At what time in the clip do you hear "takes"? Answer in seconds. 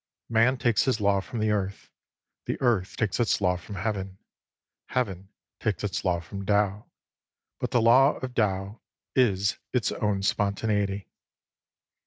0.57-0.83, 2.97-3.19, 5.59-5.83